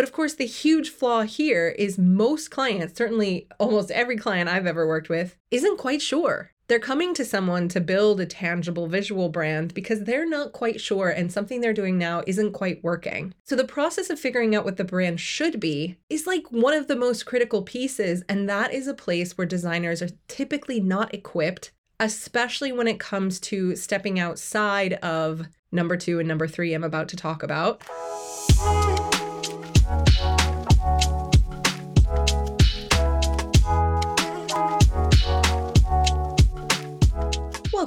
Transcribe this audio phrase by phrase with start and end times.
[0.00, 4.66] But of course, the huge flaw here is most clients, certainly almost every client I've
[4.66, 6.52] ever worked with, isn't quite sure.
[6.68, 11.10] They're coming to someone to build a tangible visual brand because they're not quite sure
[11.10, 13.34] and something they're doing now isn't quite working.
[13.44, 16.88] So, the process of figuring out what the brand should be is like one of
[16.88, 21.72] the most critical pieces, and that is a place where designers are typically not equipped,
[21.98, 27.10] especially when it comes to stepping outside of number two and number three I'm about
[27.10, 27.82] to talk about.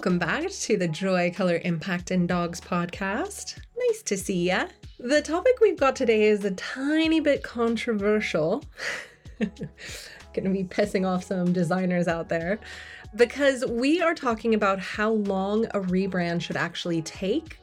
[0.04, 3.58] Welcome back to the Joy, Color, Impact, and Dogs podcast.
[3.78, 4.68] Nice to see ya.
[5.00, 8.66] The topic we've got today is a tiny bit controversial.
[9.40, 12.60] Gonna be pissing off some designers out there
[13.16, 17.60] because we are talking about how long a rebrand should actually take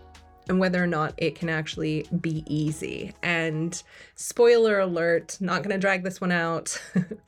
[0.48, 3.12] and whether or not it can actually be easy.
[3.22, 3.82] And
[4.14, 6.80] spoiler alert, not gonna drag this one out.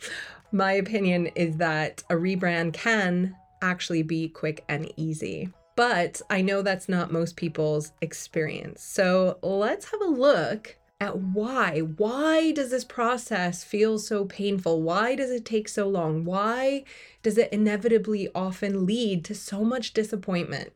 [0.53, 5.51] My opinion is that a rebrand can actually be quick and easy.
[5.75, 8.83] But I know that's not most people's experience.
[8.83, 11.81] So let's have a look at why.
[11.81, 14.83] Why does this process feel so painful?
[14.83, 16.25] Why does it take so long?
[16.25, 16.85] Why
[17.23, 20.73] does it inevitably often lead to so much disappointment?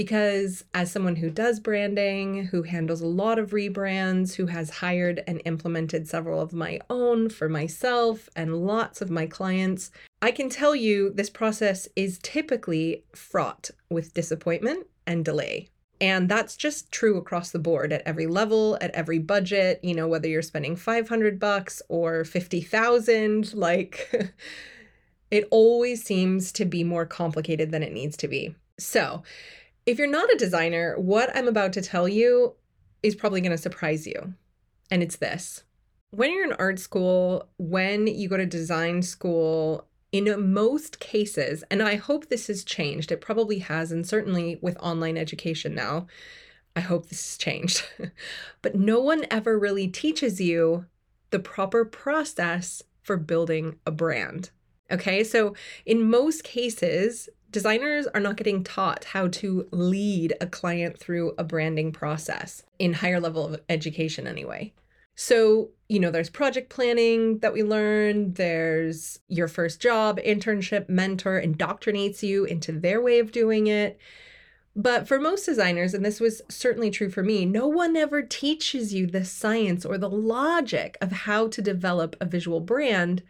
[0.00, 5.22] Because as someone who does branding, who handles a lot of rebrands, who has hired
[5.26, 9.90] and implemented several of my own for myself and lots of my clients,
[10.22, 15.68] I can tell you this process is typically fraught with disappointment and delay.
[16.00, 20.08] And that's just true across the board at every level, at every budget, you know,
[20.08, 24.32] whether you're spending 500 bucks or 50,000, like
[25.30, 28.54] it always seems to be more complicated than it needs to be.
[28.78, 29.24] So,
[29.86, 32.54] if you're not a designer, what I'm about to tell you
[33.02, 34.34] is probably going to surprise you.
[34.90, 35.64] And it's this
[36.10, 41.82] when you're in art school, when you go to design school, in most cases, and
[41.82, 46.08] I hope this has changed, it probably has, and certainly with online education now,
[46.74, 47.84] I hope this has changed.
[48.62, 50.86] but no one ever really teaches you
[51.30, 54.50] the proper process for building a brand.
[54.90, 55.54] Okay, so
[55.86, 61.44] in most cases, designers are not getting taught how to lead a client through a
[61.44, 64.72] branding process in higher level of education anyway.
[65.16, 71.40] So, you know, there's project planning that we learn, there's your first job, internship, mentor
[71.40, 73.98] indoctrinates you into their way of doing it.
[74.74, 78.94] But for most designers, and this was certainly true for me, no one ever teaches
[78.94, 83.22] you the science or the logic of how to develop a visual brand,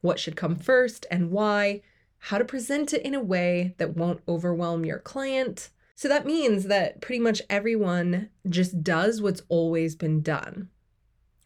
[0.00, 1.80] what should come first and why,
[2.26, 5.70] how to present it in a way that won't overwhelm your client.
[5.96, 10.68] So that means that pretty much everyone just does what's always been done.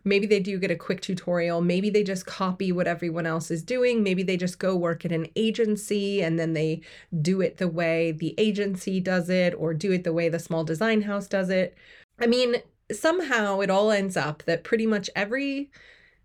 [0.05, 1.63] Maybe they do get a quick tutorial.
[1.63, 4.03] Maybe they just copy what everyone else is doing.
[4.03, 6.83] Maybe they just go work at an agency and then they
[7.23, 10.63] do it the way the agency does it or do it the way the small
[10.63, 11.75] design house does it.
[12.21, 12.57] I mean,
[12.93, 15.71] somehow it all ends up that pretty much every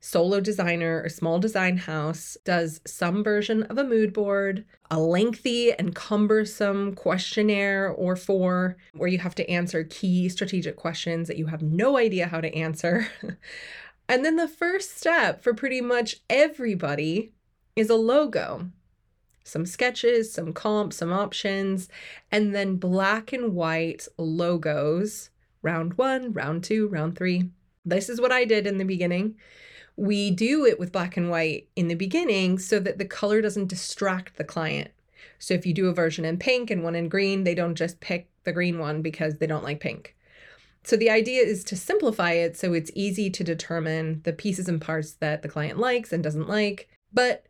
[0.02, 5.72] solo designer or small design house does some version of a mood board, a lengthy
[5.72, 11.46] and cumbersome questionnaire or four, where you have to answer key strategic questions that you
[11.46, 13.08] have no idea how to answer.
[14.10, 17.32] and then the first step for pretty much everybody
[17.76, 18.70] is a logo.
[19.44, 21.90] Some sketches, some comps, some options,
[22.32, 25.30] and then black and white logos.
[25.62, 27.52] Round one, round two, round three.
[27.86, 29.36] This is what I did in the beginning
[30.02, 33.68] we do it with black and white in the beginning so that the color doesn't
[33.68, 34.90] distract the client.
[35.38, 38.00] So if you do a version in pink and one in green, they don't just
[38.00, 40.16] pick the green one because they don't like pink.
[40.84, 44.82] So the idea is to simplify it so it's easy to determine the pieces and
[44.82, 46.90] parts that the client likes and doesn't like.
[47.14, 47.46] But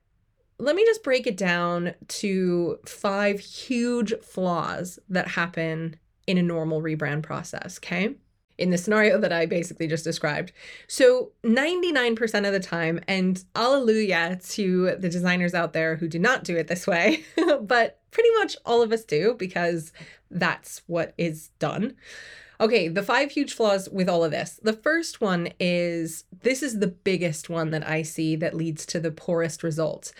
[0.59, 5.95] let me just break it down to five huge flaws that happen
[6.27, 8.15] in a normal rebrand process, okay?
[8.61, 10.51] In the scenario that I basically just described.
[10.87, 16.43] So, 99% of the time, and hallelujah to the designers out there who do not
[16.43, 17.25] do it this way,
[17.61, 19.91] but pretty much all of us do because
[20.29, 21.95] that's what is done.
[22.59, 24.59] Okay, the five huge flaws with all of this.
[24.61, 28.99] The first one is this is the biggest one that I see that leads to
[28.99, 30.13] the poorest results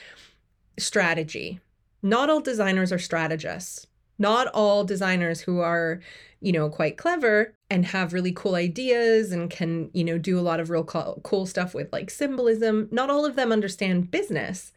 [0.80, 1.60] strategy.
[2.02, 3.86] Not all designers are strategists.
[4.22, 6.00] Not all designers who are
[6.42, 10.42] you know, quite clever and have really cool ideas and can, you know, do a
[10.42, 12.90] lot of real cool stuff with like symbolism.
[12.92, 14.74] Not all of them understand business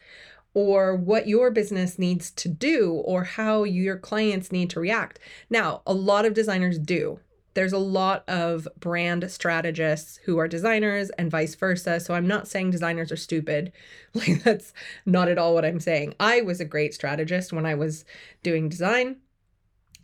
[0.53, 5.19] or what your business needs to do or how your clients need to react.
[5.49, 7.19] Now, a lot of designers do.
[7.55, 12.01] there's a lot of brand strategists who are designers and vice versa.
[12.01, 13.73] So I'm not saying designers are stupid.
[14.15, 14.73] Like that's
[15.07, 16.15] not at all what I'm saying.
[16.21, 18.05] I was a great strategist when I was
[18.43, 19.17] doing design.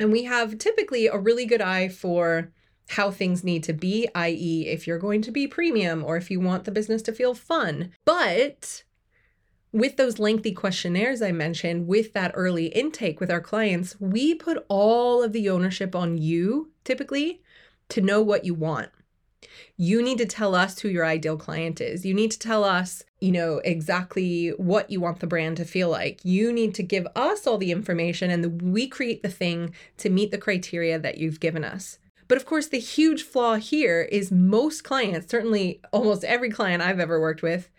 [0.01, 2.51] And we have typically a really good eye for
[2.89, 6.41] how things need to be, i.e., if you're going to be premium or if you
[6.41, 7.93] want the business to feel fun.
[8.05, 8.83] But
[9.73, 14.65] with those lengthy questionnaires I mentioned, with that early intake with our clients, we put
[14.69, 17.43] all of the ownership on you typically
[17.91, 18.89] to know what you want.
[19.77, 22.05] You need to tell us who your ideal client is.
[22.05, 25.89] You need to tell us, you know, exactly what you want the brand to feel
[25.89, 26.25] like.
[26.25, 30.31] You need to give us all the information and we create the thing to meet
[30.31, 31.99] the criteria that you've given us.
[32.29, 37.01] But of course, the huge flaw here is most clients, certainly almost every client I've
[37.01, 37.71] ever worked with,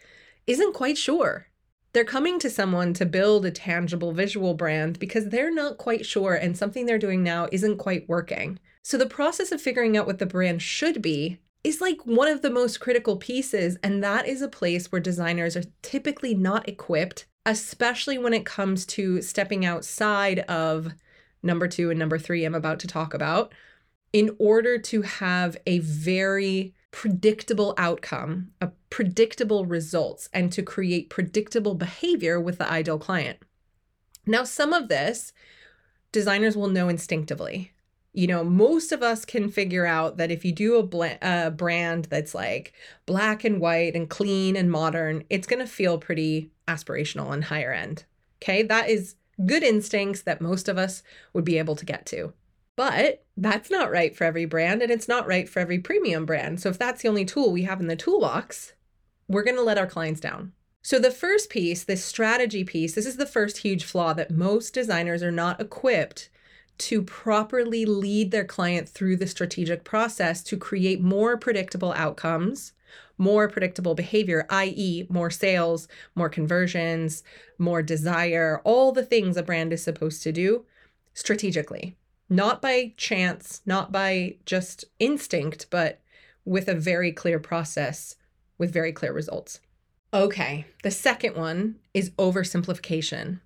[0.48, 1.48] isn't quite sure
[1.94, 6.34] they're coming to someone to build a tangible visual brand because they're not quite sure
[6.34, 8.60] and something they're doing now isn't quite working.
[8.82, 12.42] So the process of figuring out what the brand should be is like one of
[12.42, 13.78] the most critical pieces.
[13.84, 18.86] And that is a place where designers are typically not equipped, especially when it comes
[18.88, 20.94] to stepping outside of
[21.44, 23.54] number two and number three, I'm about to talk about,
[24.14, 31.74] in order to have a very predictable outcome, a predictable results, and to create predictable
[31.74, 33.40] behavior with the ideal client.
[34.26, 35.32] Now, some of this
[36.12, 37.72] designers will know instinctively.
[38.14, 41.50] You know, most of us can figure out that if you do a, bl- a
[41.50, 42.74] brand that's like
[43.06, 47.72] black and white and clean and modern, it's going to feel pretty aspirational and higher
[47.72, 48.04] end.
[48.42, 49.16] Okay, that is
[49.46, 51.04] good instincts that most of us
[51.34, 52.34] would be able to get to.
[52.76, 56.60] But that's not right for every brand and it's not right for every premium brand.
[56.60, 58.74] So if that's the only tool we have in the toolbox,
[59.28, 60.54] we're going to let our clients down.
[60.82, 64.74] So the first piece, this strategy piece, this is the first huge flaw that most
[64.74, 66.30] designers are not equipped
[66.82, 72.74] to properly lead their client through the strategic process to create more predictable outcomes,
[73.18, 77.24] more predictable behavior, i.e., more sales, more conversions,
[77.58, 80.66] more desire, all the things a brand is supposed to do
[81.14, 81.98] strategically
[82.32, 86.00] not by chance, not by just instinct, but
[86.46, 88.16] with a very clear process
[88.58, 89.60] with very clear results.
[90.14, 93.42] Okay, the second one is oversimplification.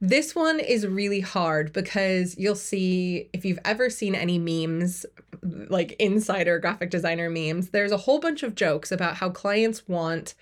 [0.00, 5.06] This one is really hard because you'll see if you've ever seen any memes,
[5.42, 10.34] like insider graphic designer memes, there's a whole bunch of jokes about how clients want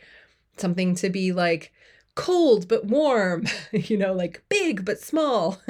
[0.57, 1.73] something to be like
[2.15, 5.61] cold but warm, you know, like big but small.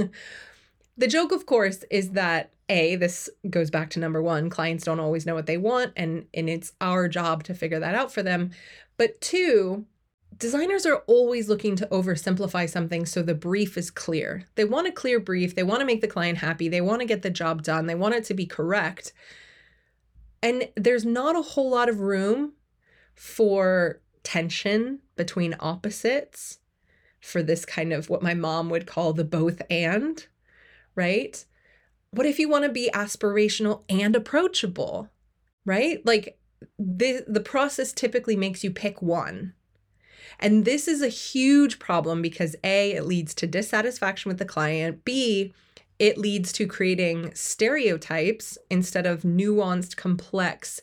[0.97, 5.01] The joke, of course, is that A, this goes back to number one, clients don't
[5.01, 8.23] always know what they want, and, and it's our job to figure that out for
[8.23, 8.53] them.
[8.97, 9.87] But two,
[10.37, 14.47] designers are always looking to oversimplify something so the brief is clear.
[14.55, 17.07] They want a clear brief, they want to make the client happy, they want to
[17.07, 19.13] get the job done, they want it to be correct.
[20.43, 22.53] And there's not a whole lot of room
[23.15, 26.59] for tension between opposites,
[27.21, 30.27] for this kind of what my mom would call the both and
[30.95, 31.45] right?
[32.11, 35.11] What if you want to be aspirational and approachable,
[35.65, 36.05] right?
[36.05, 36.39] Like
[36.79, 39.55] the the process typically makes you pick one.
[40.39, 45.05] And this is a huge problem because A, it leads to dissatisfaction with the client.
[45.05, 45.53] B,
[45.99, 50.81] it leads to creating stereotypes instead of nuanced, complex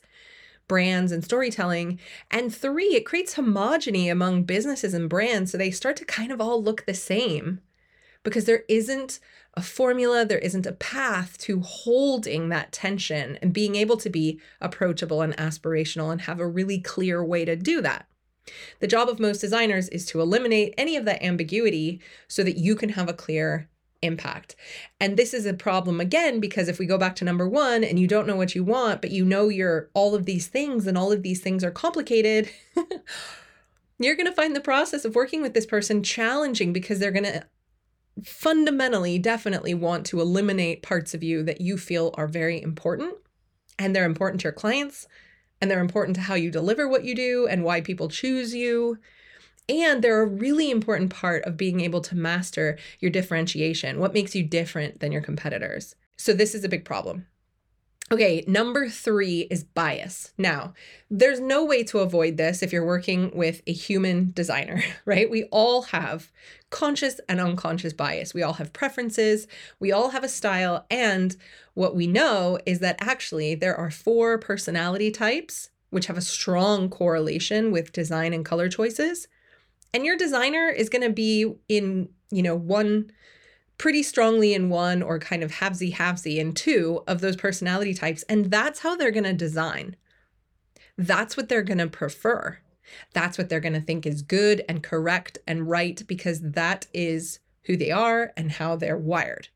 [0.67, 1.99] brands and storytelling.
[2.29, 5.51] And three, it creates homogeny among businesses and brands.
[5.51, 7.59] So they start to kind of all look the same
[8.23, 9.19] because there isn't
[9.55, 14.39] a formula, there isn't a path to holding that tension and being able to be
[14.61, 18.05] approachable and aspirational and have a really clear way to do that.
[18.79, 22.75] The job of most designers is to eliminate any of that ambiguity so that you
[22.75, 23.69] can have a clear
[24.01, 24.55] impact.
[24.99, 27.99] And this is a problem again because if we go back to number 1 and
[27.99, 30.97] you don't know what you want but you know you're all of these things and
[30.97, 32.49] all of these things are complicated,
[33.99, 37.25] you're going to find the process of working with this person challenging because they're going
[37.25, 37.45] to
[38.23, 43.15] fundamentally definitely want to eliminate parts of you that you feel are very important
[43.79, 45.07] and they're important to your clients
[45.61, 48.97] and they're important to how you deliver what you do and why people choose you.
[49.69, 54.35] And they're a really important part of being able to master your differentiation, what makes
[54.35, 55.95] you different than your competitors.
[56.17, 57.27] So, this is a big problem.
[58.11, 60.33] Okay, number three is bias.
[60.37, 60.73] Now,
[61.09, 65.31] there's no way to avoid this if you're working with a human designer, right?
[65.31, 66.29] We all have
[66.71, 68.33] conscious and unconscious bias.
[68.33, 69.47] We all have preferences,
[69.79, 71.37] we all have a style, and
[71.73, 76.89] what we know is that actually there are four personality types which have a strong
[76.89, 79.29] correlation with design and color choices.
[79.93, 83.11] And your designer is going to be in, you know, one
[83.81, 88.21] pretty strongly in one or kind of halvesy halvesy in two of those personality types.
[88.29, 89.95] And that's how they're going to design.
[90.99, 92.59] That's what they're going to prefer.
[93.13, 97.39] That's what they're going to think is good and correct and right because that is
[97.63, 99.47] who they are and how they're wired.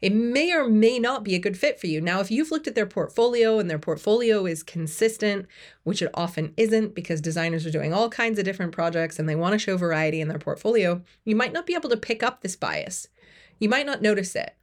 [0.00, 2.00] It may or may not be a good fit for you.
[2.00, 5.46] Now, if you've looked at their portfolio and their portfolio is consistent,
[5.82, 9.34] which it often isn't because designers are doing all kinds of different projects and they
[9.34, 12.40] want to show variety in their portfolio, you might not be able to pick up
[12.40, 13.08] this bias.
[13.58, 14.56] You might not notice it.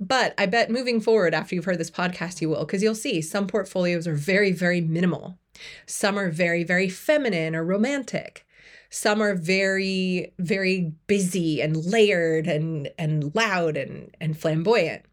[0.00, 3.22] But I bet moving forward after you've heard this podcast, you will, because you'll see
[3.22, 5.38] some portfolios are very, very minimal.
[5.86, 8.44] Some are very, very feminine or romantic.
[8.90, 15.04] Some are very, very busy and layered and, and loud and, and flamboyant,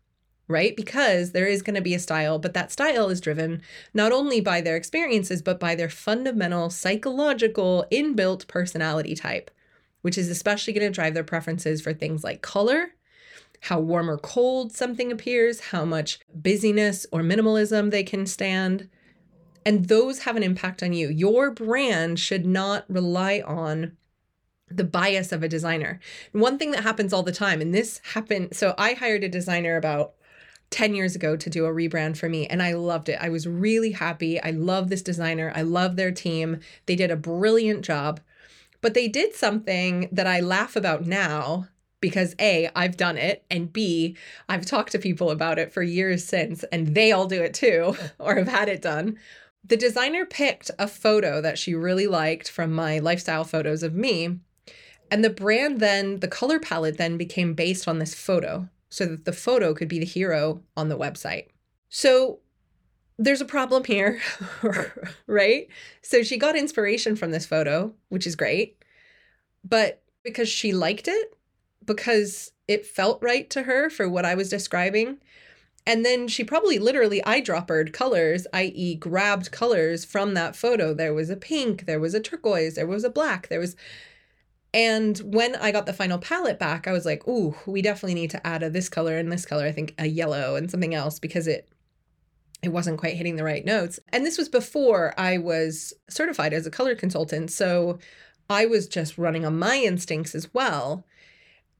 [0.48, 0.76] right?
[0.76, 3.62] Because there is going to be a style, but that style is driven
[3.94, 9.52] not only by their experiences, but by their fundamental psychological inbuilt personality type,
[10.02, 12.94] which is especially going to drive their preferences for things like color
[13.62, 18.90] how warm or cold something appears, how much busyness or minimalism they can stand.
[19.66, 21.10] And those have an impact on you.
[21.10, 23.96] Your brand should not rely on
[24.68, 26.00] the bias of a designer.
[26.32, 29.76] one thing that happens all the time, and this happened, so I hired a designer
[29.76, 30.14] about
[30.72, 33.20] 10 years ago to do a rebrand for me and I loved it.
[33.22, 34.42] I was really happy.
[34.42, 35.52] I love this designer.
[35.54, 36.62] I love their team.
[36.86, 38.22] They did a brilliant job.
[38.80, 41.68] But they did something that I laugh about now
[42.02, 44.18] because A, I've done it, and B,
[44.50, 47.96] I've talked to people about it for years since, and they all do it too,
[48.20, 49.18] or have had it done.
[49.64, 54.40] The designer picked a photo that she really liked from my lifestyle photos of me.
[55.12, 59.26] And the brand then, the color palette then became based on this photo so that
[59.26, 61.48] the photo could be the hero on the website.
[61.90, 62.40] So
[63.20, 64.20] there's a problem here,
[65.28, 65.68] right?
[66.02, 68.84] So she got inspiration from this photo, which is great.
[69.64, 71.36] But because she liked it,
[71.86, 75.18] because it felt right to her for what I was describing.
[75.86, 80.94] And then she probably literally eyedroppered colors, i.e., grabbed colors from that photo.
[80.94, 83.76] There was a pink, there was a turquoise, there was a black, there was.
[84.74, 88.30] And when I got the final palette back, I was like, ooh, we definitely need
[88.32, 89.66] to add a this color and this color.
[89.66, 91.68] I think a yellow and something else because it
[92.62, 94.00] it wasn't quite hitting the right notes.
[94.10, 97.52] And this was before I was certified as a color consultant.
[97.52, 97.98] So
[98.52, 101.04] I was just running on my instincts as well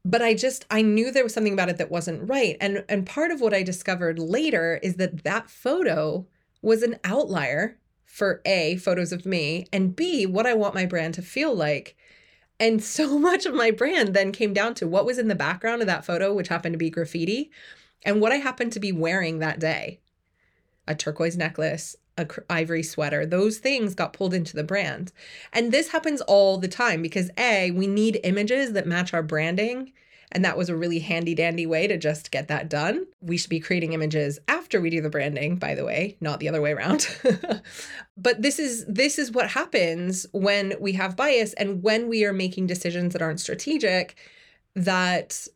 [0.04, 2.56] but I just I knew there was something about it that wasn't right.
[2.60, 6.26] And and part of what I discovered later is that that photo
[6.60, 11.14] was an outlier for A, photos of me, and B, what I want my brand
[11.14, 11.96] to feel like.
[12.60, 15.80] And so much of my brand then came down to what was in the background
[15.82, 17.50] of that photo, which happened to be graffiti,
[18.04, 20.00] and what I happened to be wearing that day.
[20.86, 23.24] A turquoise necklace, a ivory sweater.
[23.24, 25.12] Those things got pulled into the brand.
[25.52, 29.92] And this happens all the time because A, we need images that match our branding.
[30.34, 33.06] And that was a really handy dandy way to just get that done.
[33.20, 36.48] We should be creating images after we do the branding, by the way, not the
[36.48, 37.06] other way around.
[38.16, 42.32] but this is this is what happens when we have bias and when we are
[42.32, 44.16] making decisions that aren't strategic
[44.74, 45.46] that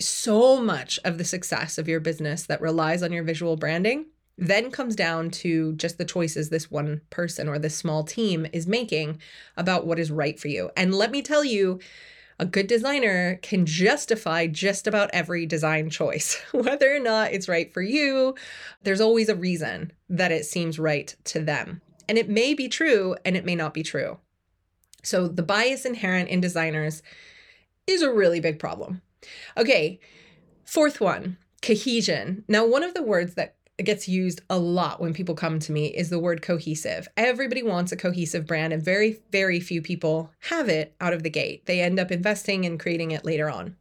[0.00, 4.06] so much of the success of your business that relies on your visual branding
[4.38, 8.66] then comes down to just the choices this one person or this small team is
[8.66, 9.20] making
[9.56, 10.70] about what is right for you.
[10.76, 11.80] And let me tell you,
[12.38, 17.72] a good designer can justify just about every design choice, whether or not it's right
[17.72, 18.34] for you.
[18.82, 21.82] There's always a reason that it seems right to them.
[22.08, 24.18] And it may be true and it may not be true.
[25.02, 27.02] So the bias inherent in designers
[27.86, 29.02] is a really big problem.
[29.56, 30.00] Okay,
[30.64, 32.44] fourth one cohesion.
[32.48, 35.86] Now, one of the words that gets used a lot when people come to me
[35.86, 37.08] is the word cohesive.
[37.16, 41.30] Everybody wants a cohesive brand, and very, very few people have it out of the
[41.30, 41.66] gate.
[41.66, 43.76] They end up investing and creating it later on.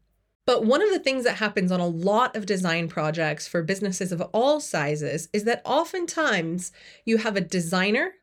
[0.46, 4.12] But one of the things that happens on a lot of design projects for businesses
[4.12, 6.72] of all sizes is that oftentimes
[7.06, 8.14] you have a designer,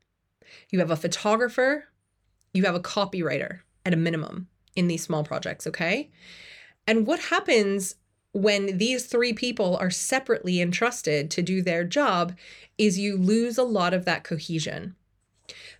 [0.71, 1.85] you have a photographer,
[2.53, 6.11] you have a copywriter at a minimum in these small projects, okay?
[6.87, 7.95] And what happens
[8.43, 12.35] when these three people are separately entrusted to do their job
[12.77, 14.95] is you lose a lot of that cohesion.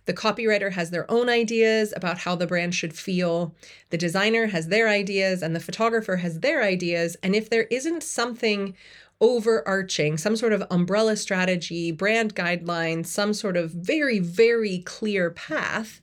[0.05, 3.55] The copywriter has their own ideas about how the brand should feel.
[3.91, 7.15] The designer has their ideas, and the photographer has their ideas.
[7.21, 8.75] And if there isn't something
[9.21, 16.01] overarching, some sort of umbrella strategy, brand guidelines, some sort of very, very clear path,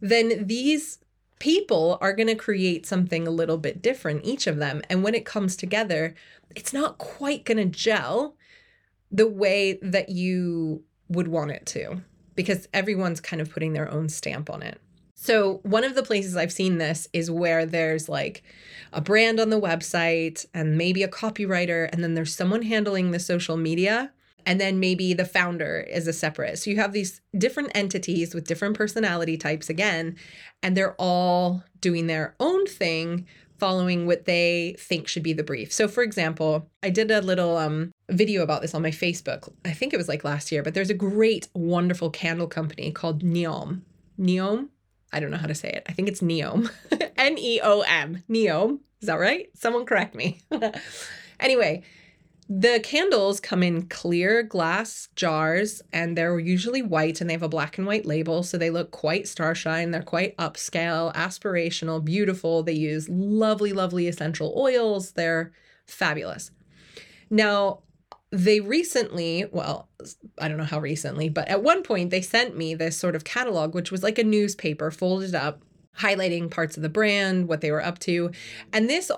[0.00, 0.98] then these
[1.38, 4.82] people are going to create something a little bit different, each of them.
[4.88, 6.14] And when it comes together,
[6.54, 8.36] it's not quite going to gel
[9.10, 12.02] the way that you would want it to
[12.34, 14.80] because everyone's kind of putting their own stamp on it.
[15.18, 18.42] So, one of the places I've seen this is where there's like
[18.92, 23.18] a brand on the website and maybe a copywriter, and then there's someone handling the
[23.18, 24.12] social media,
[24.46, 26.58] and then maybe the founder is a separate.
[26.58, 30.16] So, you have these different entities with different personality types again,
[30.62, 33.26] and they're all doing their own thing.
[33.58, 35.72] Following what they think should be the brief.
[35.72, 39.50] So, for example, I did a little um, video about this on my Facebook.
[39.64, 43.24] I think it was like last year, but there's a great, wonderful candle company called
[43.24, 43.80] Neom.
[44.20, 44.68] Neom,
[45.12, 45.84] I don't know how to say it.
[45.88, 46.70] I think it's Neom.
[47.16, 48.22] N E O M.
[48.28, 48.80] Neom.
[49.00, 49.48] Is that right?
[49.54, 50.40] Someone correct me.
[51.40, 51.82] anyway,
[52.48, 57.48] the candles come in clear glass jars and they're usually white and they have a
[57.48, 58.44] black and white label.
[58.44, 59.90] So they look quite starshine.
[59.90, 62.62] They're quite upscale, aspirational, beautiful.
[62.62, 65.12] They use lovely, lovely essential oils.
[65.12, 65.52] They're
[65.86, 66.52] fabulous.
[67.30, 67.80] Now,
[68.30, 69.88] they recently, well,
[70.38, 73.24] I don't know how recently, but at one point they sent me this sort of
[73.24, 75.62] catalog, which was like a newspaper folded up,
[75.98, 78.30] highlighting parts of the brand, what they were up to.
[78.72, 79.10] And this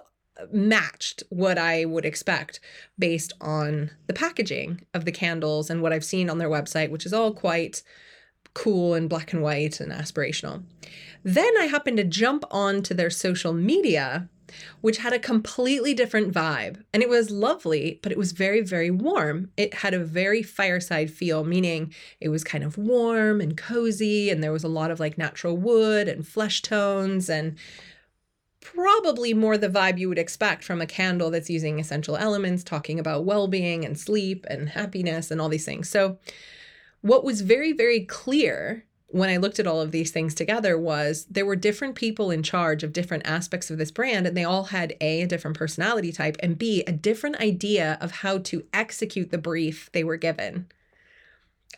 [0.52, 2.60] matched what I would expect
[2.98, 7.06] based on the packaging of the candles and what I've seen on their website, which
[7.06, 7.82] is all quite
[8.54, 10.64] cool and black and white and aspirational.
[11.24, 14.28] Then I happened to jump onto their social media
[14.80, 16.82] which had a completely different vibe.
[16.92, 19.50] And it was lovely, but it was very, very warm.
[19.56, 24.42] It had a very fireside feel, meaning it was kind of warm and cozy, and
[24.42, 27.56] there was a lot of like natural wood and flesh tones and
[28.74, 32.98] probably more the vibe you would expect from a candle that's using essential elements, talking
[32.98, 35.88] about well being and sleep and happiness and all these things.
[35.88, 36.18] So,
[37.00, 41.24] what was very, very clear when I looked at all of these things together was
[41.30, 44.64] there were different people in charge of different aspects of this brand, and they all
[44.64, 49.30] had A, a different personality type, and B, a different idea of how to execute
[49.30, 50.66] the brief they were given.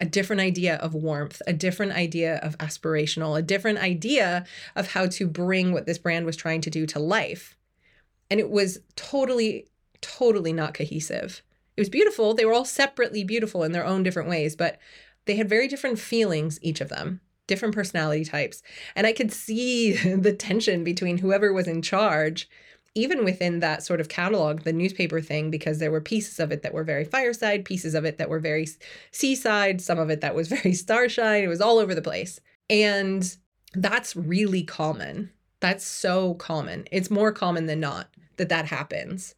[0.00, 5.06] A different idea of warmth, a different idea of aspirational, a different idea of how
[5.06, 7.56] to bring what this brand was trying to do to life.
[8.30, 9.66] And it was totally,
[10.00, 11.42] totally not cohesive.
[11.76, 12.34] It was beautiful.
[12.34, 14.78] They were all separately beautiful in their own different ways, but
[15.26, 18.62] they had very different feelings, each of them, different personality types.
[18.96, 22.48] And I could see the tension between whoever was in charge,
[22.94, 26.62] even within that sort of catalog, the newspaper thing, because there were pieces of it
[26.62, 28.66] that were very fireside, pieces of it that were very
[29.12, 31.44] seaside, some of it that was very starshine.
[31.44, 32.40] It was all over the place.
[32.68, 33.36] And
[33.74, 35.30] that's really common.
[35.60, 36.86] That's so common.
[36.90, 39.34] It's more common than not that that happens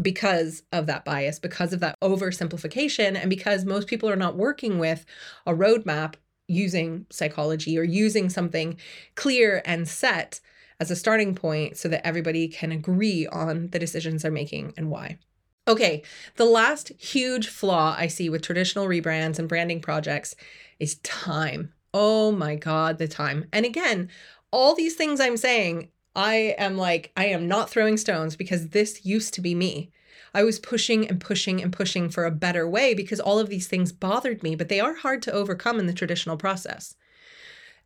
[0.00, 4.78] because of that bias, because of that oversimplification, and because most people are not working
[4.78, 5.06] with
[5.46, 6.14] a roadmap
[6.46, 8.76] using psychology or using something
[9.14, 10.40] clear and set
[10.84, 14.90] as a starting point so that everybody can agree on the decisions they're making and
[14.90, 15.18] why.
[15.66, 16.02] Okay,
[16.36, 20.34] the last huge flaw I see with traditional rebrands and branding projects
[20.78, 21.72] is time.
[21.94, 23.46] Oh my God, the time.
[23.50, 24.10] And again,
[24.50, 29.06] all these things I'm saying I am like, I am not throwing stones because this
[29.06, 29.90] used to be me.
[30.34, 33.68] I was pushing and pushing and pushing for a better way because all of these
[33.68, 36.94] things bothered me, but they are hard to overcome in the traditional process.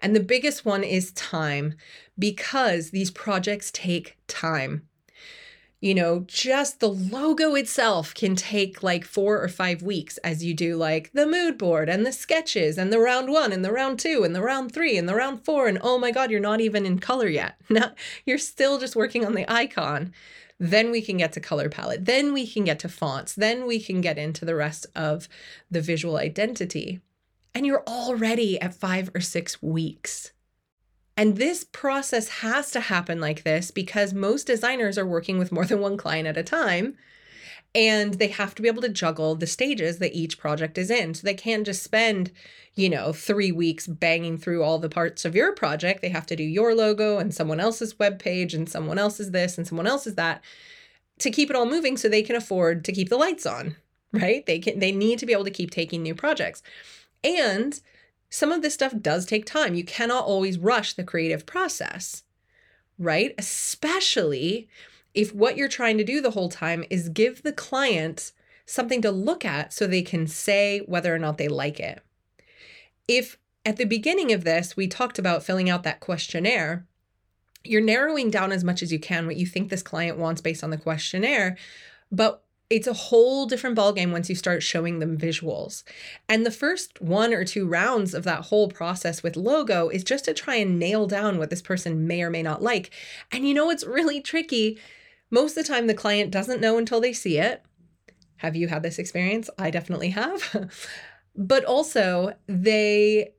[0.01, 1.75] And the biggest one is time
[2.19, 4.89] because these projects take time.
[5.81, 10.53] You know, just the logo itself can take like four or five weeks as you
[10.53, 14.01] do like the mood board and the sketches and the round one and the round
[14.01, 15.69] two and the round three and the round four.
[15.69, 17.57] And oh my God, you're not even in color yet.
[17.71, 17.93] Now
[18.27, 20.13] you're still just working on the icon.
[20.59, 22.07] Then we can get to color palette.
[22.07, 23.35] Then we can get to fonts.
[23.35, 25.29] Then we can get into the rest of
[25.71, 27.01] the visual identity.
[27.55, 30.33] And you're already at five or six weeks.
[31.17, 35.65] And this process has to happen like this because most designers are working with more
[35.65, 36.97] than one client at a time.
[37.75, 41.15] And they have to be able to juggle the stages that each project is in.
[41.15, 42.31] So they can't just spend,
[42.75, 46.03] you know, three weeks banging through all the parts of your project.
[46.03, 49.59] They have to do your logo and someone else's web page and someone else's this
[49.59, 50.43] and someone else's that
[51.19, 53.77] to keep it all moving so they can afford to keep the lights on,
[54.13, 54.47] right?
[54.47, 56.63] They can they need to be able to keep taking new projects.
[57.23, 57.81] And
[58.31, 59.75] some of this stuff does take time.
[59.75, 62.25] You cannot always rush the creative process,
[62.99, 63.35] right?
[63.39, 64.69] Especially
[65.15, 68.33] if what you're trying to do the whole time is give the client
[68.67, 72.03] something to look at so they can say whether or not they like it.
[73.07, 76.87] If at the beginning of this, we talked about filling out that questionnaire,
[77.65, 80.63] you're narrowing down as much as you can what you think this client wants based
[80.63, 81.57] on the questionnaire.
[82.13, 85.85] But it's a whole different ballgame once you start showing them visuals.
[86.29, 90.27] And the first one or two rounds of that whole process with logo is just
[90.27, 92.91] to try and nail down what this person may or may not like.
[93.33, 94.79] And you know, it's really tricky.
[95.31, 97.63] Most of the time, the client doesn't know until they see it.
[98.37, 99.49] Have you had this experience?
[99.59, 100.71] I definitely have.
[101.37, 103.33] but also, they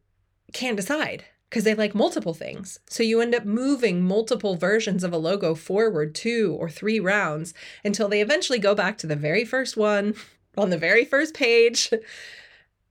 [0.53, 2.79] can't decide because they like multiple things.
[2.87, 7.53] So you end up moving multiple versions of a logo forward two or three rounds
[7.83, 10.13] until they eventually go back to the very first one
[10.57, 11.91] on the very first page.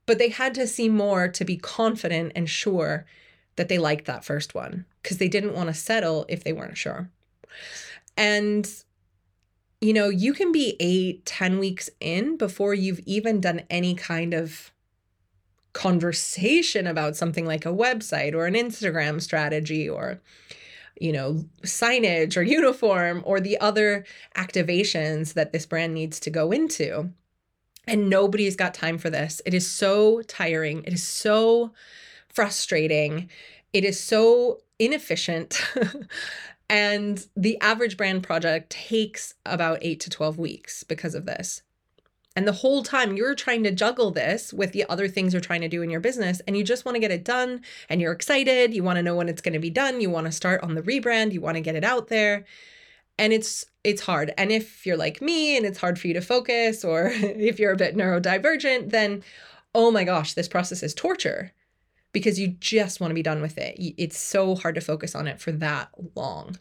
[0.06, 3.06] But they had to see more to be confident and sure
[3.56, 6.78] that they liked that first one because they didn't want to settle if they weren't
[6.78, 7.10] sure.
[8.16, 8.68] And
[9.80, 14.34] you know, you can be eight, ten weeks in before you've even done any kind
[14.34, 14.72] of
[15.78, 20.20] conversation about something like a website or an Instagram strategy or
[21.00, 26.50] you know signage or uniform or the other activations that this brand needs to go
[26.50, 27.10] into.
[27.86, 29.40] And nobody's got time for this.
[29.46, 30.82] It is so tiring.
[30.82, 31.72] It is so
[32.28, 33.30] frustrating.
[33.72, 35.62] It is so inefficient.
[36.70, 41.62] And the average brand project takes about 8 to 12 weeks because of this
[42.38, 45.62] and the whole time you're trying to juggle this with the other things you're trying
[45.62, 48.12] to do in your business and you just want to get it done and you're
[48.12, 48.72] excited.
[48.72, 50.00] You want to know when it's going to be done.
[50.00, 51.32] You want to start on the rebrand.
[51.32, 52.44] You want to get it out there.
[53.18, 54.32] And it's it's hard.
[54.38, 57.72] And if you're like me and it's hard for you to focus or if you're
[57.72, 59.24] a bit neurodivergent, then
[59.74, 61.50] oh my gosh, this process is torture
[62.12, 63.74] because you just want to be done with it.
[63.98, 66.56] It's so hard to focus on it for that long.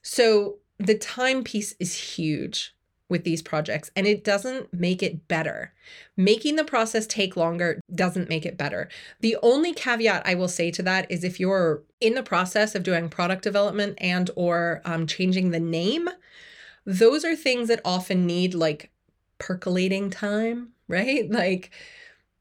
[0.00, 2.74] So the time piece is huge
[3.12, 5.72] with these projects and it doesn't make it better.
[6.16, 8.88] Making the process take longer doesn't make it better.
[9.20, 12.82] The only caveat I will say to that is if you're in the process of
[12.82, 16.08] doing product development and or um, changing the name,
[16.86, 18.90] those are things that often need like
[19.38, 21.30] percolating time, right?
[21.30, 21.70] Like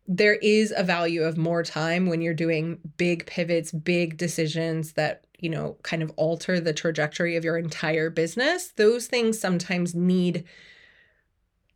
[0.08, 5.26] there is a value of more time when you're doing big pivots, big decisions that
[5.42, 10.46] you know, kind of alter the trajectory of your entire business, those things sometimes need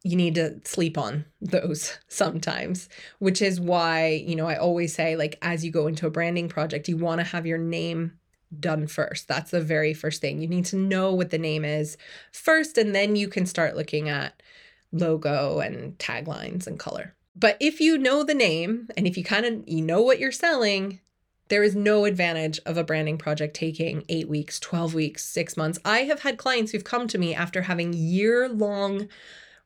[0.04, 5.16] you need to sleep on those sometimes, which is why, you know, I always say,
[5.16, 8.14] like, as you go into a branding project, you want to have your name
[8.60, 9.28] done first.
[9.28, 10.40] That's the very first thing.
[10.40, 11.98] You need to know what the name is
[12.32, 14.44] first, and then you can start looking at
[14.92, 17.16] logo and taglines and color.
[17.36, 20.32] But if you know the name and if you kind of you know what you're
[20.32, 21.00] selling,
[21.48, 25.80] there is no advantage of a branding project taking eight weeks, 12 weeks, six months.
[25.86, 29.08] I have had clients who've come to me after having year long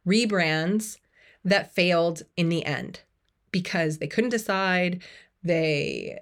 [0.05, 0.97] rebrands
[1.45, 3.01] that failed in the end
[3.51, 5.01] because they couldn't decide,
[5.41, 6.19] they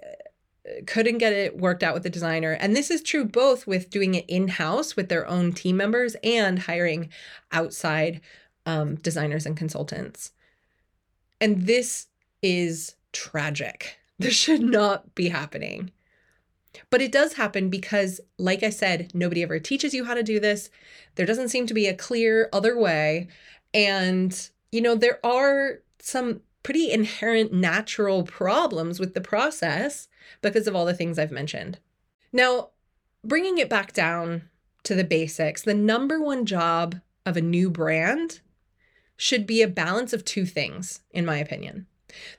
[0.64, 2.52] uh, couldn't get it worked out with the designer.
[2.52, 6.14] And this is true both with doing it in house with their own team members
[6.22, 7.10] and hiring
[7.50, 8.20] outside
[8.64, 10.32] um, designers and consultants.
[11.40, 12.06] And this
[12.42, 15.92] is tragic this should not be happening.
[16.90, 20.38] But it does happen because, like I said, nobody ever teaches you how to do
[20.38, 20.70] this.
[21.14, 23.28] There doesn't seem to be a clear other way.
[23.72, 30.08] And, you know, there are some pretty inherent natural problems with the process
[30.42, 31.78] because of all the things I've mentioned.
[32.32, 32.70] Now,
[33.24, 34.42] bringing it back down
[34.84, 38.40] to the basics, the number one job of a new brand
[39.16, 41.86] should be a balance of two things, in my opinion.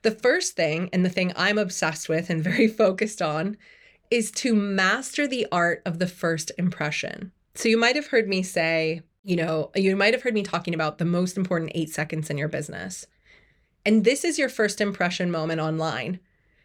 [0.01, 3.58] The first thing, and the thing I'm obsessed with and very focused on,
[4.12, 7.32] is to master the art of the first impression.
[7.55, 10.73] So you might have heard me say, you know, you might have heard me talking
[10.73, 13.05] about the most important eight seconds in your business.
[13.86, 16.19] And this is your first impression moment online.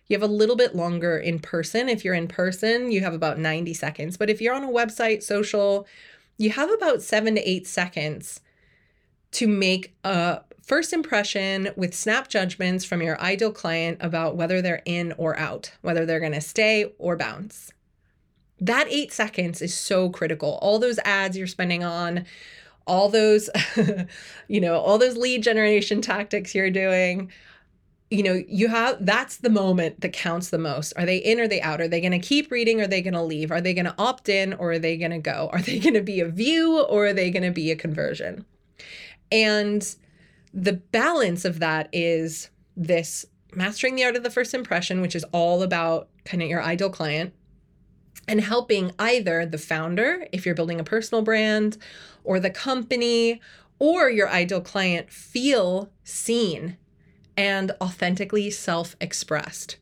[0.06, 1.88] You have a little bit longer in person.
[1.88, 4.16] If you're in person, you have about 90 seconds.
[4.16, 5.86] But if you're on a website, social,
[6.36, 8.40] you have about seven to eight seconds
[9.32, 14.82] to make a first impression with snap judgments from your ideal client about whether they're
[14.84, 17.70] in or out, whether they're going to stay or bounce.
[18.60, 20.58] That eight seconds is so critical.
[20.62, 22.24] All those ads you're spending on,
[22.86, 23.50] all those,
[24.48, 27.30] you know, all those lead generation tactics you're doing,
[28.10, 30.92] you know, you have that's the moment that counts the most.
[30.96, 31.80] Are they in or they out?
[31.80, 33.50] Are they going to keep reading or are they going to leave?
[33.50, 35.50] Are they going to opt in or are they going to go?
[35.52, 38.44] Are they going to be a view or are they going to be a conversion?
[39.32, 39.96] And
[40.54, 45.24] the balance of that is this mastering the art of the first impression, which is
[45.32, 47.34] all about kind of your ideal client,
[48.28, 51.76] and helping either the founder, if you're building a personal brand,
[52.22, 53.40] or the company,
[53.80, 56.76] or your ideal client feel seen
[57.36, 59.76] and authentically self expressed.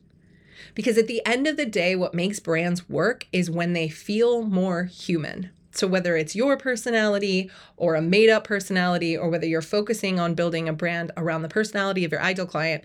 [0.73, 4.41] Because at the end of the day, what makes brands work is when they feel
[4.41, 5.51] more human.
[5.75, 10.35] So, whether it's your personality or a made up personality, or whether you're focusing on
[10.35, 12.83] building a brand around the personality of your ideal client,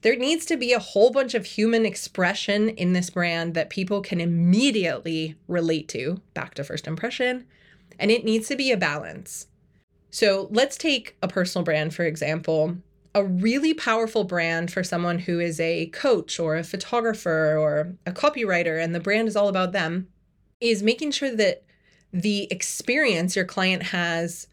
[0.00, 4.00] there needs to be a whole bunch of human expression in this brand that people
[4.00, 7.46] can immediately relate to, back to first impression,
[7.98, 9.48] and it needs to be a balance.
[10.10, 12.78] So, let's take a personal brand, for example.
[13.14, 18.12] a really powerful brand for someone who is a coach or a photographer or a
[18.12, 20.08] copywriter and the brand is all about them
[20.60, 21.63] is making sure that
[22.14, 24.46] the experience your client has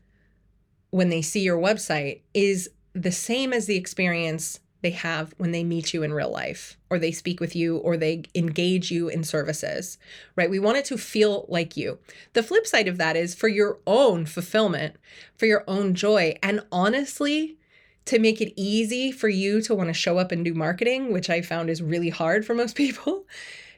[0.90, 5.64] when they see your website is the same as the experience they have when they
[5.64, 9.24] meet you in real life or they speak with you or they engage you in
[9.24, 10.00] services,
[10.36, 10.50] right?
[10.50, 12.00] We want it to feel like you.
[12.34, 14.96] The flip side of that is for your own fulfillment,
[15.38, 17.58] for your own joy, and honestly,
[18.06, 21.30] to make it easy for you to want to show up and do marketing, which
[21.30, 23.28] I found is really hard for most people.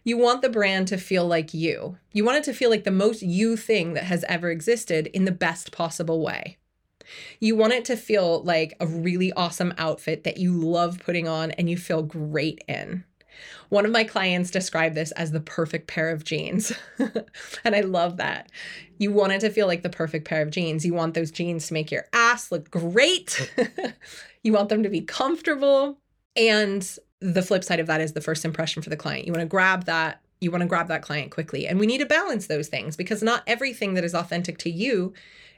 [0.04, 1.98] You want the brand to feel like you.
[2.12, 5.26] You want it to feel like the most you thing that has ever existed in
[5.26, 6.58] the best possible way.
[7.40, 11.52] You want it to feel like a really awesome outfit that you love putting on
[11.52, 13.04] and you feel great in.
[13.70, 16.74] One of my clients described this as the perfect pair of jeans.
[17.64, 18.52] and I love that.
[19.00, 20.86] You want it to feel like the perfect pair of jeans.
[20.86, 23.52] You want those jeans to make your ass look great.
[24.44, 25.98] you want them to be comfortable.
[26.36, 29.26] And the flip side of that is the first impression for the client.
[29.26, 31.66] You want to grab that you want to grab that client quickly.
[31.66, 35.14] And we need to balance those things because not everything that is authentic to you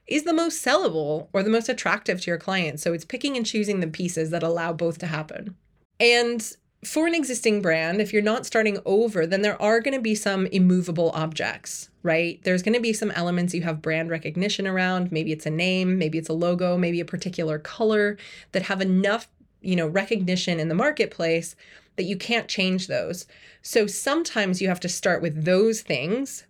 [0.05, 2.79] is the most sellable or the most attractive to your client.
[2.79, 5.55] So it's picking and choosing the pieces that allow both to happen.
[5.99, 10.01] And for an existing brand, if you're not starting over, then there are going to
[10.01, 12.39] be some immovable objects, right?
[12.43, 15.11] There's going to be some elements you have brand recognition around.
[15.11, 18.17] Maybe it's a name, maybe it's a logo, maybe a particular color
[18.51, 19.27] that have enough,
[19.65, 21.55] you know, recognition in the marketplace
[21.95, 23.25] that you can't change those.
[23.61, 26.45] So sometimes you have to start with those things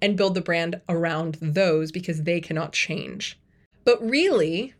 [0.00, 3.38] and build the brand around those because they cannot change.
[3.84, 4.74] But really,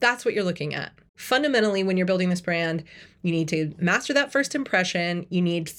[0.00, 0.92] that's what you're looking at.
[1.16, 2.84] Fundamentally, when you're building this brand,
[3.22, 5.26] you need to master that first impression.
[5.30, 5.70] You need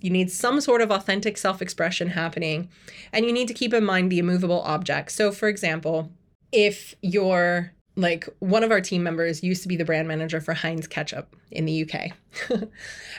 [0.00, 2.68] you need some sort of authentic self-expression happening,
[3.12, 5.12] and you need to keep in mind the immovable object.
[5.12, 6.10] So, for example,
[6.50, 10.54] if you're like one of our team members used to be the brand manager for
[10.54, 12.12] Heinz Ketchup in the UK.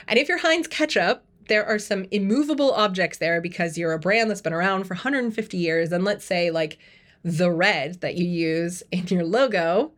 [0.08, 4.30] and if you're Heinz Ketchup, there are some immovable objects there because you're a brand
[4.30, 5.92] that's been around for 150 years.
[5.92, 6.78] And let's say, like,
[7.22, 9.92] the red that you use in your logo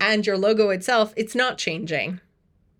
[0.00, 2.20] and your logo itself, it's not changing.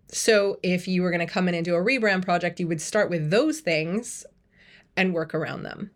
[0.08, 2.80] So if you were going to come in and do a rebrand project, you would
[2.80, 4.26] start with those things
[4.96, 5.90] and work around them,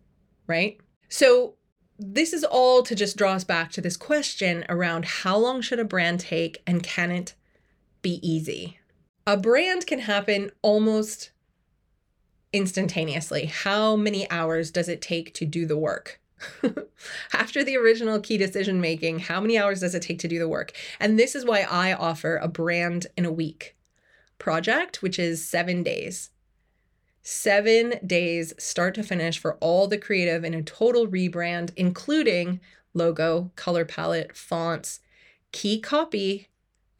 [0.46, 0.78] right?
[1.08, 1.54] So
[1.98, 5.78] this is all to just draw us back to this question around how long should
[5.78, 7.34] a brand take and can it
[8.02, 8.78] be easy?
[9.26, 11.30] A brand can happen almost
[12.52, 13.46] instantaneously.
[13.46, 16.20] How many hours does it take to do the work?
[17.32, 20.48] After the original key decision making, how many hours does it take to do the
[20.48, 20.72] work?
[21.00, 23.76] And this is why I offer a brand in a week
[24.38, 26.30] project, which is seven days.
[27.26, 32.60] Seven days, start to finish, for all the creative in a total rebrand, including
[32.92, 35.00] logo, color palette, fonts,
[35.50, 36.48] key copy,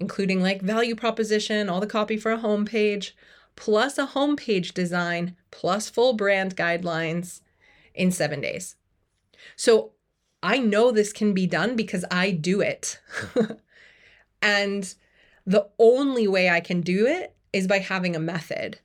[0.00, 3.10] including like value proposition, all the copy for a homepage,
[3.54, 7.42] plus a homepage design, plus full brand guidelines
[7.94, 8.76] in seven days.
[9.56, 9.92] So
[10.42, 12.98] I know this can be done because I do it.
[14.42, 14.94] and
[15.44, 18.78] the only way I can do it is by having a method.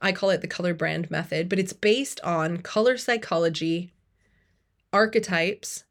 [0.00, 3.92] I call it the color brand method, but it's based on color psychology,
[4.92, 5.84] archetypes,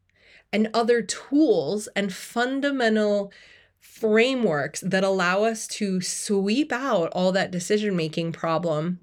[0.52, 3.32] and other tools and fundamental
[3.80, 8.98] frameworks that allow us to sweep out all that decision making problem,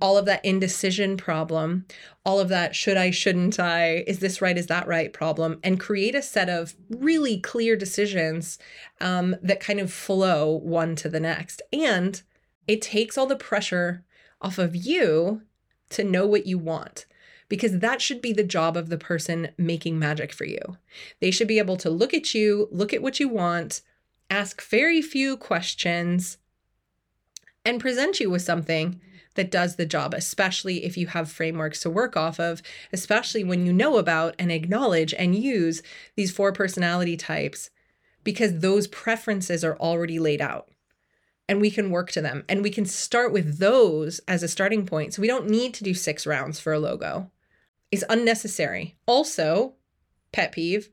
[0.00, 1.86] all of that indecision problem,
[2.24, 5.80] all of that should I, shouldn't I, is this right, is that right problem, and
[5.80, 8.58] create a set of really clear decisions
[9.00, 11.62] um, that kind of flow one to the next.
[11.72, 12.20] And
[12.66, 14.04] it takes all the pressure
[14.40, 15.42] off of you
[15.90, 17.06] to know what you want
[17.48, 20.76] because that should be the job of the person making magic for you.
[21.20, 23.82] They should be able to look at you, look at what you want,
[24.30, 26.38] ask very few questions,
[27.64, 29.00] and present you with something
[29.34, 33.66] that does the job, especially if you have frameworks to work off of, especially when
[33.66, 35.82] you know about and acknowledge and use
[36.16, 37.70] these four personality types,
[38.22, 40.68] because those preferences are already laid out
[41.48, 42.44] and we can work to them.
[42.48, 45.14] And we can start with those as a starting point.
[45.14, 47.30] So we don't need to do six rounds for a logo.
[47.90, 48.96] It's unnecessary.
[49.06, 49.74] Also,
[50.32, 50.88] pet peeve,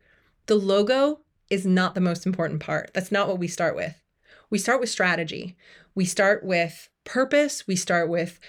[0.46, 2.92] the logo is not the most important part.
[2.94, 4.02] That's not what we start with.
[4.50, 5.56] We start with strategy.
[5.96, 7.66] We start with purpose.
[7.68, 8.40] We start with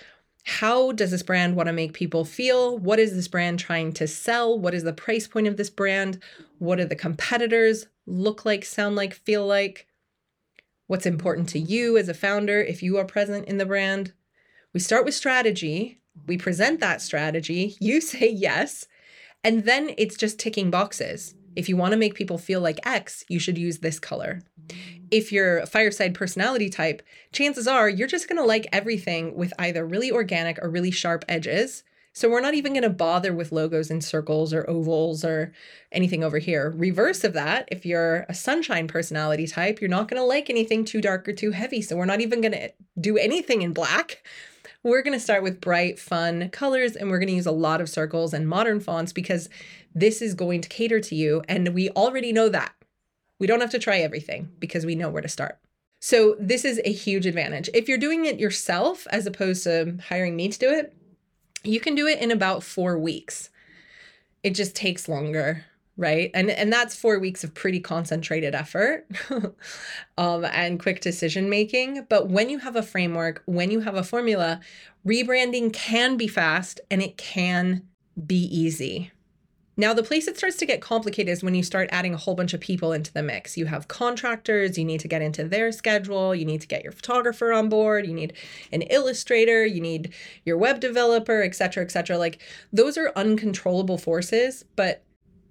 [0.44, 2.76] how does this brand want to make people feel?
[2.76, 4.58] What is this brand trying to sell?
[4.58, 6.20] What is the price point of this brand?
[6.58, 9.86] What do the competitors look like, sound like, feel like?
[10.92, 14.12] What's important to you as a founder if you are present in the brand?
[14.74, 16.02] We start with strategy.
[16.26, 17.78] We present that strategy.
[17.80, 18.88] You say yes.
[19.42, 23.24] And then it's just ticking boxes If you want to make people feel like X,
[23.26, 24.42] you should use this color.
[25.10, 27.00] If you're a fireside personality type,
[27.32, 31.24] chances are you're just going to like everything with either really organic or really sharp
[31.26, 31.84] edges.
[32.14, 35.52] So we're not even going to bother with logos and circles or ovals or
[35.90, 36.70] anything over here.
[36.76, 40.84] Reverse of that, if you're a sunshine personality type, you're not going to like anything
[40.84, 41.80] too dark or too heavy.
[41.80, 42.70] So we're not even going to
[43.00, 44.22] do anything in black.
[44.82, 47.80] We're going to start with bright, fun colors and we're going to use a lot
[47.80, 49.48] of circles and modern fonts because
[49.94, 51.42] this is going to cater to you.
[51.48, 52.74] And we already know that.
[53.38, 55.58] We don't have to try everything because we know where to start.
[56.04, 57.70] So, this is a huge advantage.
[57.74, 60.92] If you're doing it yourself as opposed to hiring me to do it,
[61.64, 63.50] you can do it in about four weeks.
[64.42, 65.64] It just takes longer
[65.96, 66.30] right?
[66.34, 69.06] And and that's four weeks of pretty concentrated effort
[70.18, 72.06] um, and quick decision making.
[72.08, 74.60] But when you have a framework when you have a formula
[75.06, 77.82] rebranding can be fast and it can
[78.26, 79.10] be easy
[79.74, 82.34] now, the place it starts to get complicated is when you start adding a whole
[82.34, 83.56] bunch of people into the mix.
[83.56, 86.92] You have contractors, you need to get into their schedule, you need to get your
[86.92, 88.34] photographer on board, you need
[88.70, 90.12] an illustrator, you need
[90.44, 92.18] your web developer, etc., etc.
[92.18, 95.04] Like those are uncontrollable forces, but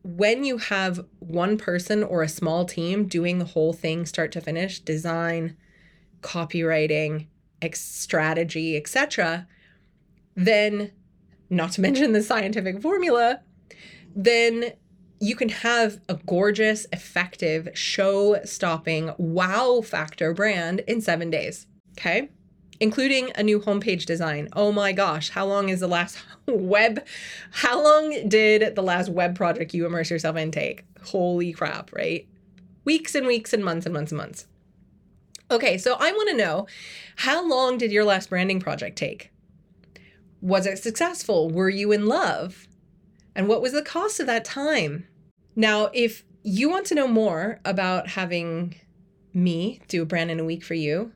[0.03, 4.41] when you have one person or a small team doing the whole thing start to
[4.41, 5.55] finish design
[6.21, 7.27] copywriting
[7.61, 9.47] ex- strategy etc
[10.35, 10.91] then
[11.51, 13.41] not to mention the scientific formula
[14.15, 14.73] then
[15.19, 22.29] you can have a gorgeous effective show stopping wow factor brand in 7 days okay
[22.81, 24.49] including a new homepage design.
[24.53, 27.05] Oh my gosh, how long is the last web?
[27.51, 30.83] How long did the last web project you immerse yourself in take?
[31.05, 32.27] Holy crap, right?
[32.83, 34.47] Weeks and weeks and months and months and months.
[35.51, 36.65] Okay, so I want to know
[37.17, 39.31] how long did your last branding project take?
[40.41, 41.51] Was it successful?
[41.51, 42.67] Were you in love?
[43.35, 45.07] And what was the cost of that time?
[45.55, 48.75] Now, if you want to know more about having
[49.33, 51.11] me do a brand in a week for you,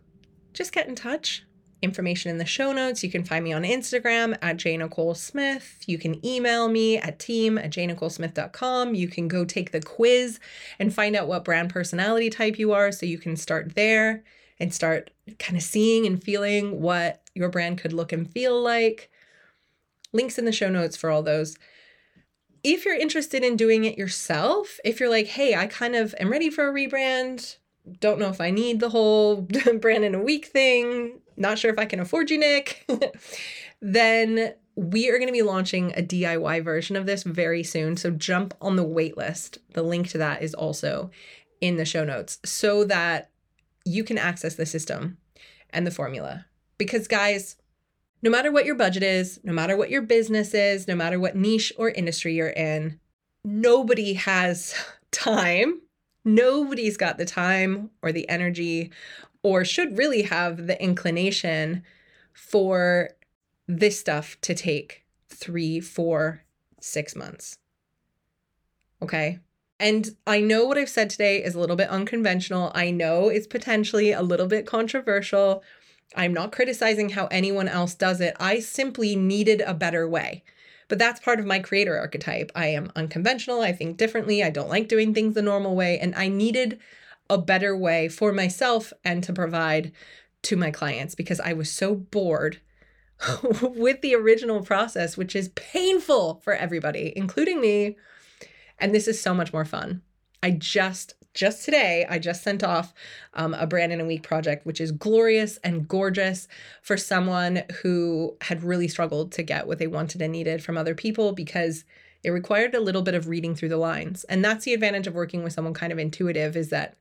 [0.54, 1.44] just get in touch
[1.82, 3.04] information in the show notes.
[3.04, 4.78] You can find me on Instagram at J.
[4.78, 5.84] Nichole Smith.
[5.86, 8.96] You can email me at team at jnicholesmith.com.
[8.96, 10.40] You can go take the quiz
[10.80, 14.24] and find out what brand personality type you are so you can start there
[14.60, 19.10] and start kind of seeing and feeling what your brand could look and feel like.
[20.12, 21.58] Links in the show notes for all those.
[22.68, 26.32] If you're interested in doing it yourself, if you're like, hey, I kind of am
[26.32, 27.58] ready for a rebrand,
[28.00, 29.42] don't know if I need the whole
[29.80, 32.84] brand in a week thing, not sure if I can afford you, Nick,
[33.82, 37.98] then we are going to be launching a DIY version of this very soon.
[37.98, 39.60] So jump on the wait list.
[39.74, 41.12] The link to that is also
[41.62, 43.30] in the show notes so that
[43.86, 45.18] you can access the system
[45.70, 46.48] and the formula.
[46.80, 47.58] Because, guys,
[48.26, 51.36] no matter what your budget is, no matter what your business is, no matter what
[51.36, 53.00] niche or industry you're in,
[53.44, 54.74] nobody has
[55.12, 55.80] time.
[56.26, 58.92] Nobody's got the time or the energy
[59.44, 61.84] or should really have the inclination
[62.34, 63.12] for
[63.68, 66.42] this stuff to take three, four,
[66.82, 67.60] six months.
[69.04, 69.38] Okay.
[69.80, 72.72] And I know what I've said today is a little bit unconventional.
[72.74, 75.62] I know it's potentially a little bit controversial.
[76.16, 78.36] I'm not criticizing how anyone else does it.
[78.40, 80.44] I simply needed a better way.
[80.88, 82.52] But that's part of my creator archetype.
[82.56, 83.62] I am unconventional.
[83.62, 84.44] I think differently.
[84.44, 85.98] I don't like doing things the normal way.
[86.00, 86.80] And I needed
[87.30, 89.92] a better way for myself and to provide
[90.44, 92.62] to my clients because I was so bored
[93.62, 97.98] with the original process, which is painful for everybody, including me.
[98.78, 100.02] And this is so much more fun.
[100.46, 102.94] I just, just today, I just sent off
[103.34, 106.48] um, a brand in a week project, which is glorious and gorgeous
[106.84, 110.94] for someone who had really struggled to get what they wanted and needed from other
[110.94, 111.84] people because
[112.24, 114.24] it required a little bit of reading through the lines.
[114.26, 116.96] And that's the advantage of working with someone kind of intuitive is that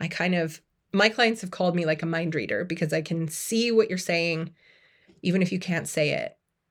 [0.00, 0.60] I kind of,
[0.92, 3.98] my clients have called me like a mind reader because I can see what you're
[3.98, 4.52] saying,
[5.22, 6.10] even if you can't say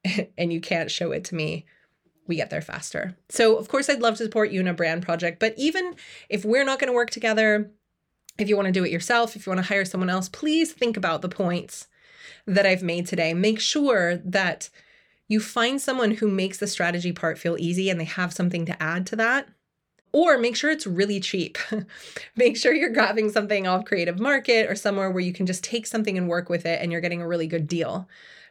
[0.04, 1.66] it and you can't show it to me.
[2.30, 3.18] We get there faster.
[3.28, 5.96] So, of course, I'd love to support you in a brand project, but even
[6.30, 7.72] if we're not going to work together,
[8.38, 10.72] if you want to do it yourself, if you want to hire someone else, please
[10.72, 11.88] think about the points
[12.46, 13.34] that I've made today.
[13.34, 14.70] Make sure that
[15.28, 18.82] you find someone who makes the strategy part feel easy and they have something to
[18.82, 19.50] add to that
[20.12, 21.58] or make sure it's really cheap.
[22.36, 25.86] make sure you're grabbing something off Creative Market or somewhere where you can just take
[25.86, 28.08] something and work with it and you're getting a really good deal.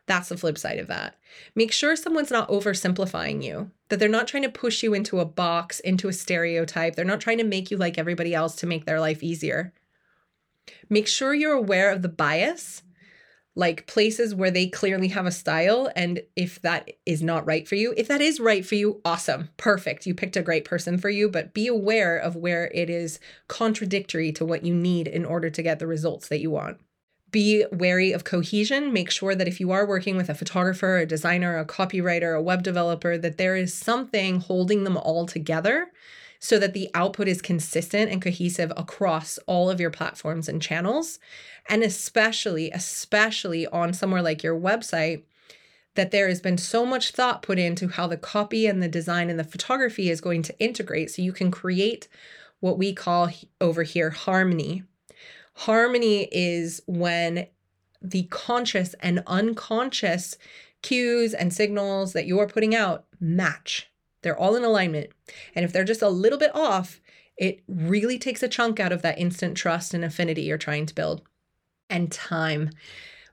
[0.08, 1.14] That's the flip side of that.
[1.54, 5.24] Make sure someone's not oversimplifying you, that they're not trying to push you into a
[5.24, 6.96] box, into a stereotype.
[6.96, 9.72] They're not trying to make you like everybody else to make their life easier.
[10.90, 12.82] Make sure you're aware of the bias.
[13.58, 15.90] like places where they clearly have a style.
[15.96, 19.48] And if that is not right for you, if that is right for you, awesome,
[19.56, 20.06] perfect.
[20.06, 24.30] You picked a great person for you, but be aware of where it is contradictory
[24.32, 26.78] to what you need in order to get the results that you want.
[27.30, 28.92] Be wary of cohesion.
[28.92, 32.42] Make sure that if you are working with a photographer, a designer, a copywriter, a
[32.42, 35.90] web developer, that there is something holding them all together
[36.40, 41.18] so that the output is consistent and cohesive across all of your platforms and channels.
[41.68, 45.24] And especially, especially on somewhere like your website,
[45.94, 49.30] that there has been so much thought put into how the copy and the design
[49.30, 52.06] and the photography is going to integrate so you can create
[52.60, 54.84] what we call over here harmony.
[55.58, 57.48] Harmony is when
[58.00, 60.36] the conscious and unconscious
[60.82, 63.90] cues and signals that you are putting out match.
[64.22, 65.10] They're all in alignment.
[65.56, 67.00] And if they're just a little bit off,
[67.36, 70.94] it really takes a chunk out of that instant trust and affinity you're trying to
[70.94, 71.22] build.
[71.90, 72.70] And time.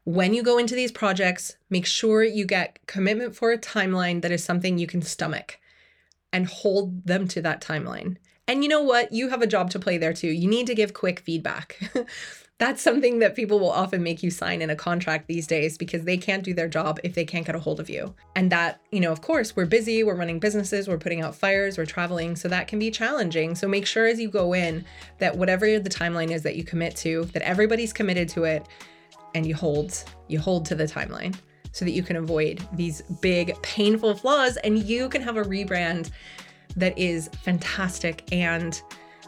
[0.04, 4.32] When you go into these projects, make sure you get commitment for a timeline that
[4.32, 5.60] is something you can stomach
[6.34, 8.18] and hold them to that timeline.
[8.48, 9.12] And you know what?
[9.12, 10.28] You have a job to play there too.
[10.28, 11.80] You need to give quick feedback.
[12.58, 16.06] that's something that people will often make you sign in a contract these days because
[16.06, 18.14] they can't do their job if they can't get a hold of you.
[18.36, 21.78] And that, you know, of course, we're busy, we're running businesses, we're putting out fires,
[21.78, 23.56] we're traveling, so that can be challenging.
[23.56, 24.86] So make sure as you go in
[25.18, 28.66] that whatever the timeline is that you commit to, that everybody's committed to it
[29.34, 31.36] and you hold you hold to the timeline
[31.74, 36.10] so that you can avoid these big painful flaws and you can have a rebrand
[36.76, 38.82] that is fantastic and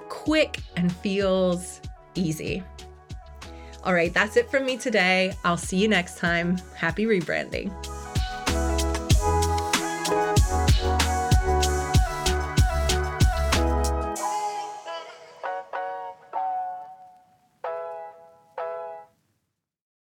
[0.10, 1.82] quick and feels
[2.16, 2.64] easy.
[3.84, 5.34] All right, that's it from me today.
[5.46, 6.58] I'll see you next time.
[6.76, 7.72] Happy rebranding.